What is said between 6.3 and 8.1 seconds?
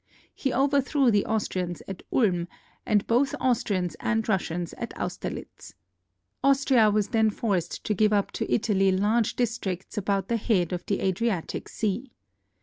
Austria was then forced to